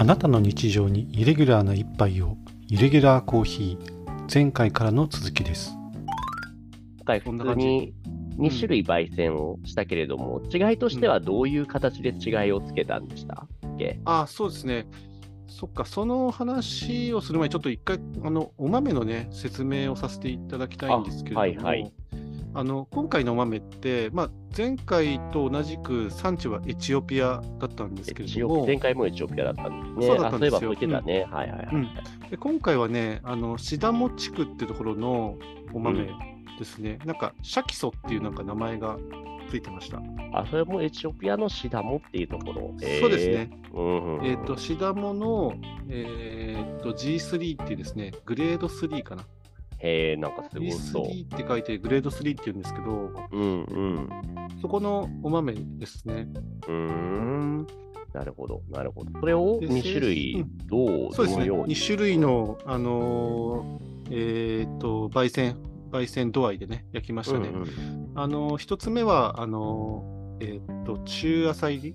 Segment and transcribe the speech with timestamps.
[0.00, 2.36] あなたの日常にイレギュラーな一杯を
[2.68, 5.72] イレギュラーコーヒー前回からの続きです。
[6.98, 7.92] 今回普通に
[8.38, 13.48] 2種類焙煎をしたけれども、違いとしてはどういう形で違いをつけたんでした？
[13.66, 14.86] っけ、あそうですね。
[15.48, 21.92] そっか、その話をする前に、ちょっと一回、あの、お豆のね、説明をさせていただきたいんですけれども、はいはい
[22.54, 30.06] あの今回のお豆って、まあ、前回と同じく産地はエチオピアだったんですけれども、前回もエチオピアだったんですね。
[30.06, 31.26] そうだったんですよあそういえばね。
[31.30, 31.68] はいはいはい。
[31.72, 31.88] うん
[32.30, 35.38] で今回はね、あのシダモ地区ってところの
[35.72, 36.10] お豆
[36.58, 38.98] ですね、なんかシャキソっていうなんか名前が
[39.48, 40.00] ついてました。
[40.32, 42.74] あ、それもエチオピアのシダモっていうところ。
[43.00, 43.50] そうですね。
[43.72, 45.54] うんうん、えっ、と、シダモの、
[45.88, 49.24] えー、と G3 っていうですね、グレード3かな。
[49.78, 51.06] へえ、なんかすごそう。
[51.06, 54.08] G3 って書いて、グレード3っていうんですけど、うんうん。
[54.60, 56.28] そこのお豆ですね。
[56.66, 57.66] うーん。
[58.12, 59.20] なるほど、なるほど。
[59.20, 61.46] それをで2種類う、どう、そうですね。
[61.46, 65.56] どのように？2種類の、あのーえっ、と、焙煎、
[65.92, 67.48] 焙煎度合いでね、焼きましたね。
[67.48, 71.94] うんうんあのー、一つ目は、あのー、えっ、と、中浅入り。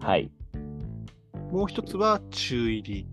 [0.00, 0.30] はい。
[1.50, 3.06] もう一つは中入り。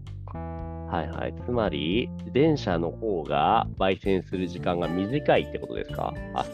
[0.92, 1.34] はいはい。
[1.46, 6.14] つまり、電車の方が焙煎する時間が短いってことですか？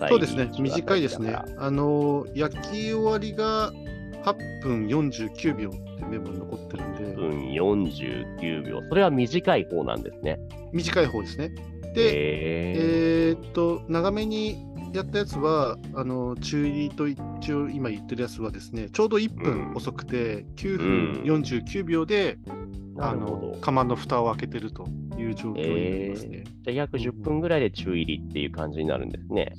[0.10, 0.48] そうですね。
[0.54, 1.36] 中短いですね。
[1.58, 3.72] あのー、焼き終わりが
[4.24, 8.84] 8分49秒ってメモに残ってるんで、ら分49秒。
[8.88, 10.38] それは短い方なんですね。
[10.72, 11.50] 短い方ですね。
[11.96, 12.14] で、へ
[13.30, 17.18] えーっと、長めにやったやつは、あの中入りと一
[17.54, 22.57] 応今言ってるやつはですね、ちょうど1分遅くて、9分49秒で、あな
[23.14, 23.48] るほど。
[23.48, 26.44] の釜の蓋を開けてるという状況になりますね。
[26.46, 29.54] じゃあ約10分ぐらいで中入りっていう感じになるんですね。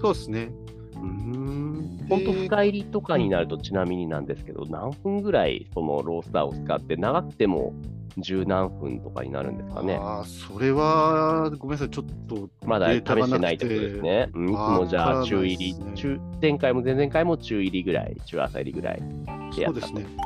[0.00, 0.50] そうですね。
[0.94, 2.06] うーん。
[2.08, 7.74] 本当で深入りとかになるとちなみになんですけど、何分ぐらいそのロースターを使って、長くても
[8.18, 9.96] 十何分とかになるんですかね。
[10.00, 14.30] ああ、それは、ごめんなさい、ちょっと、まだ試してないってことですね。
[14.34, 19.02] うんいつもじゃあ中入りね、中前回も前々回も中入りぐらい、中浅入りぐらい
[19.56, 19.86] でやったと。
[19.86, 20.16] そうですね。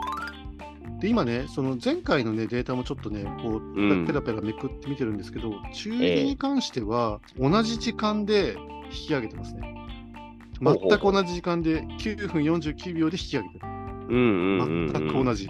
[1.00, 9.74] で、今ね、その前回のね、データもちょっとね、こうペラペラめくって見てるんですけど、中入りに関しては、同じ時間で引き上げてますね。
[10.60, 13.66] 全く同じ時間で、9分49秒で引き上げてる。
[14.08, 15.48] う全く同じ。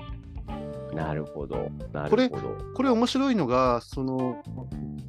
[0.95, 1.71] なるほど。
[1.93, 2.29] なるこれ。
[2.29, 4.43] これ面白いのが、その、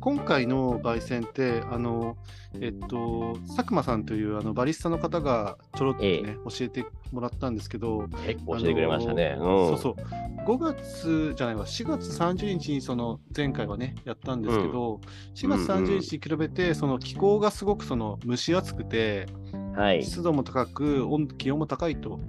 [0.02, 2.18] 今回の焙煎って、あの、
[2.62, 9.36] えっと、佐久間さんというあのバリスタの方がちょろっとね、え教えてもらったんですけど、結構教えてくれましたね。
[9.38, 10.50] あのーうんそうそう。
[10.50, 15.02] 5月じゃないわ、4月30日にその前回はね、やったんですけど、
[15.36, 19.28] 4月30日に比べて、その気候がすごくその蒸し暑くて、
[19.76, 20.04] はい。
[20.04, 22.20] 湿度も高く、温気温も高いと。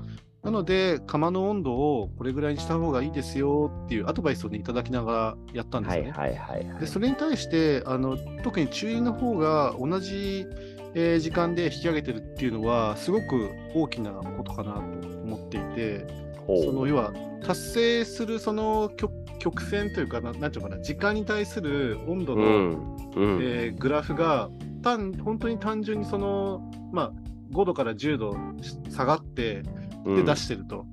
[0.42, 6.10] なので、釜の温度をこれぐらいにした方がいいですよっていうアドバイスを、ね、いただきながらやったんですよね。
[6.12, 6.80] はいはいはいはい。
[6.80, 10.46] でそれに対してあの特に中入りの方が同じ、
[10.94, 16.06] えー時間で引き上げてるっていうのはすごく大きなことかなと思っていて
[16.46, 17.12] その要は
[17.46, 22.96] 達成するその曲曲線というかななんていうのかな時間に対する温度の、うん。
[23.14, 23.42] うん。
[23.42, 24.48] えーグラフが
[24.82, 26.62] 単本当に単純にその、
[26.92, 27.12] まあ、
[27.52, 28.34] 5度から10度
[28.90, 29.62] 下がって
[30.06, 30.84] で出してると。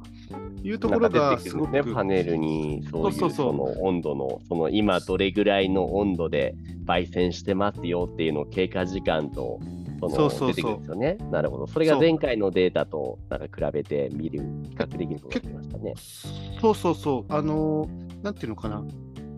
[0.64, 1.94] いうところがすごく。
[1.94, 9.60] パネルにそういうその温度の、その今どれぐらいの温度で焙煎してますよっていうのを経過時間と
[10.00, 10.48] そのそうそうそう。
[10.50, 11.18] 出てくるんですよね。
[11.32, 11.68] なるほど。
[11.68, 15.94] それが前回のデータとなんか比べて見る、比較できることができましたね。
[16.60, 18.84] そうそうそう、あのーなんていうのかな、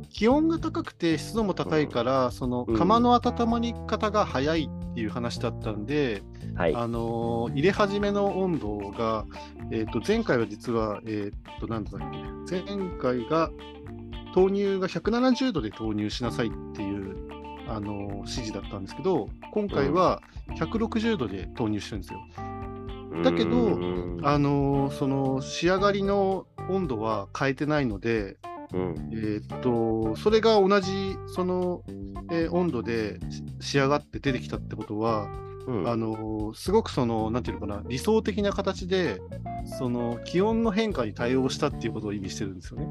[0.10, 2.78] 気温が高くて湿度も高いから、そのうん。
[2.78, 6.24] 釜の温まり方が早いっていう話だったんで、
[6.56, 6.76] はい。
[6.76, 9.26] あのー入れ始めの温度が、
[9.72, 12.00] えー、と前回は実は、えー、となんだっ
[12.48, 12.64] け、前
[13.00, 13.50] 回が
[14.36, 17.16] 豆乳が170度で投入しなさいっていう、
[17.68, 20.22] あのー指示だったんですけど、今回は
[20.58, 22.20] 160度で投入してるんですよ。
[23.24, 28.38] だけどうんあのーその仕上がりの温度は変えてないので、
[28.74, 31.84] うんえーっと、それが同じその、
[32.32, 33.20] えー温度で
[33.60, 35.28] し仕上がって出てきたってことは、
[35.68, 39.20] うんあのすごくその、なんていうのかな、理想的な形で、
[39.78, 42.88] その気温の変化に対応したっていうことを意味してるんですよね。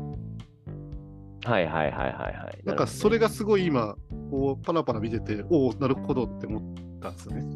[1.45, 2.61] はいはいはいはいはい。
[2.65, 3.97] なんかそれがすごい今、
[4.31, 6.63] こうパラパラ見てて、おお、なるほどって思っ
[7.01, 7.47] たんですよね。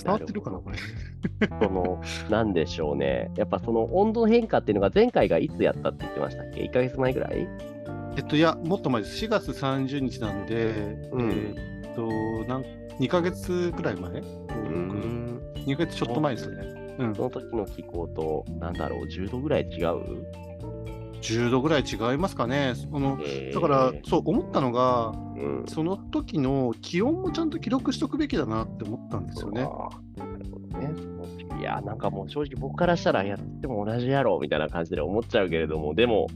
[0.00, 0.76] うん伝わってるかな、これ。
[1.66, 2.00] その、
[2.30, 3.30] なんでしょうね。
[3.36, 7.48] やっぱその温度変化っていうのが前回がいつやったって言ってましたっけ ?1 ヶ月前ぐらい？
[8.16, 9.24] えっと、いや、もっと前です。
[9.24, 10.64] 4月30日なんで、
[11.12, 12.64] うんえーっと、なん
[12.98, 14.10] 2ヶ月くらい前？
[14.10, 16.96] うーん ?2 ヶ月ちょっと前ですね。
[16.98, 17.22] うんそ。
[17.22, 20.26] の時の気候と、なんだろう、10度ぐらい違う？
[21.20, 22.74] 10度ぐらい違いますかね。
[22.74, 25.64] そのえーだから、そう思ったのが、うん。
[25.66, 29.62] その時の気温もちゃんと記録しとくべきだなって思ったんですよね。
[29.62, 29.70] ね。
[31.60, 36.28] いや、なんかもう正直僕からしたらやっても同じやろみたいな感じで思っちゃうけれども、でも、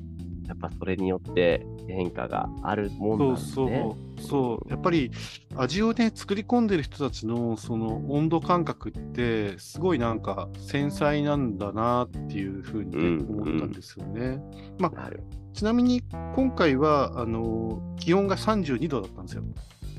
[0.47, 3.83] やっぱそれによって変化があるもんなんですそうね。
[4.19, 5.11] そう、そう、やっぱり
[5.57, 14.41] 味をね、作り込んでる人たちのその温度感覚って、すごいなんか繊細なんだなっていうふうに思ったんですよね。
[14.79, 15.11] まあ、
[15.53, 16.03] ちなみに
[16.35, 19.45] 今回はあの気温が32度だったんですよ。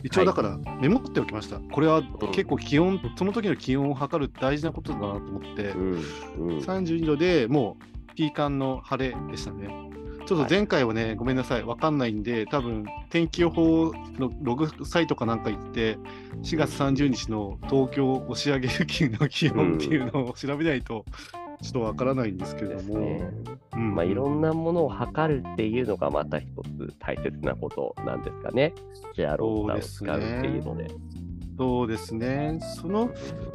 [0.03, 1.59] 一応だからメモっておきました。
[1.59, 5.99] これは結構気温、その時の気温を測る大事なことだなと思って、うんうん。
[6.59, 9.67] 32度でもうピーカンの晴れでしたね。
[10.25, 15.97] ちょっと前回はね、ごめんなさい、わかんないんで、多分天気予報のログサイトかなんか行って、
[16.43, 21.05] 4月30日の東京押上付近の気温っていうのを調べないと、
[21.61, 23.31] ちょっとわからないんですけれども、ね。
[23.73, 23.95] うん。
[23.95, 28.73] まあ、いろんなものを測るっていうのがまた一つ大切なことなんですかね。
[29.13, 30.87] シェアローを使うっていうので。
[31.57, 33.11] そうですね、その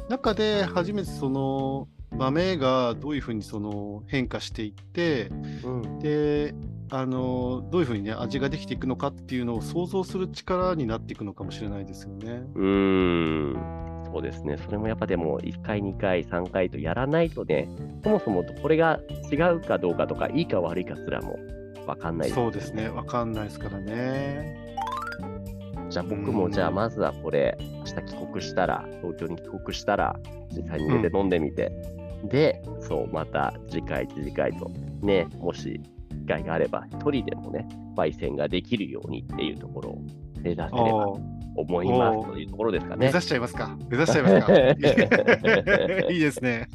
[0.09, 1.87] 中で初めてその
[2.21, 5.31] 豆がどういうふうにその変化していって、
[5.65, 5.99] うん。
[6.01, 6.55] で
[6.93, 12.43] あのどういうふうにね味ができていくのかっていうのを想像する力になっていくのかもしれないですよね。
[12.55, 14.59] うーん、そうですね。
[14.59, 17.69] それもやっぱでも、1回、2回、3回とやらないとね、
[18.03, 19.01] そもそもこれが
[19.33, 21.39] 違うかどうかとか、いいか悪いかすらも
[21.87, 24.77] わかんないそうですね、わかんないですからね。
[25.89, 30.17] じゃあ僕も、じゃあまずはこれ、明日帰国したら、東京に帰国したら、
[30.51, 31.73] 実際に入れて飲んでみて、
[32.25, 34.71] で、そう、また次回、次回と、
[35.03, 35.81] ね、もし
[36.11, 40.03] 機会があれば、一人でもね、焙煎ができるようにっていうところを
[40.43, 41.07] 目指せれば
[41.57, 43.07] 思いますというところですかね。
[43.07, 43.77] 目指しちゃいますか。
[43.89, 44.53] 目指しちゃいますか。
[46.13, 46.69] いいですね。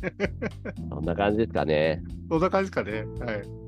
[0.90, 2.02] そんな感じですかね。
[2.30, 3.06] そんな感じですかね。
[3.26, 3.66] はい。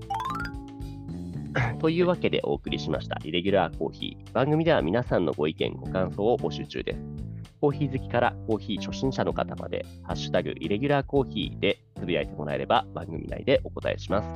[1.79, 4.31] というわけでお送りしました、イレギュラーコーヒー。
[4.33, 7.16] 番組では皆さんのご意見、ご感想を募集中です。
[7.61, 14.27] コーヒー好きからコーヒー初心者の方まで、ハッシュタグイレギュラーコーヒーでつぶやいてもらえれば番組内でお答えします。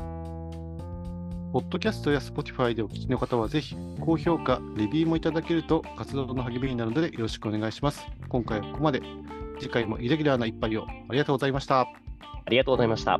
[1.53, 8.05] ポッドキャストや Spotify でお聞きの方は、ぜひ高評価、レビューもいただけると活動の励みになるのでよろしくお願いします。
[8.29, 9.01] 今回はここまで。
[9.59, 11.81] 次回もイレギュラーな一杯をありがとうございました。
[11.81, 11.87] あ
[12.49, 13.19] りがとうございました。